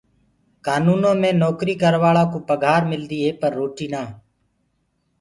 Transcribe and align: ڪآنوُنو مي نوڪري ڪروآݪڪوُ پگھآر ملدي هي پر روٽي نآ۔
ڪآنوُنو 0.65 1.11
مي 1.21 1.31
نوڪري 1.41 1.73
ڪروآݪڪوُ 1.81 2.39
پگھآر 2.49 2.81
ملدي 2.91 3.19
هي 3.25 3.31
پر 3.39 3.51
روٽي 3.59 3.87
نآ۔ 3.93 4.03